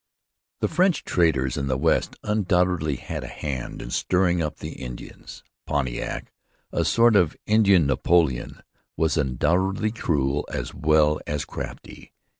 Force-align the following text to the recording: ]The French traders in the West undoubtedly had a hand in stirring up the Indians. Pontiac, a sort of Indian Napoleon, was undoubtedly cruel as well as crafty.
]The 0.61 0.67
French 0.67 1.03
traders 1.03 1.57
in 1.57 1.67
the 1.67 1.77
West 1.77 2.15
undoubtedly 2.23 2.95
had 2.95 3.23
a 3.23 3.27
hand 3.27 3.83
in 3.83 3.91
stirring 3.91 4.41
up 4.41 4.57
the 4.57 4.71
Indians. 4.81 5.43
Pontiac, 5.67 6.33
a 6.71 6.83
sort 6.83 7.15
of 7.15 7.37
Indian 7.45 7.85
Napoleon, 7.85 8.61
was 8.97 9.15
undoubtedly 9.15 9.91
cruel 9.91 10.49
as 10.51 10.73
well 10.73 11.19
as 11.27 11.45
crafty. 11.45 12.13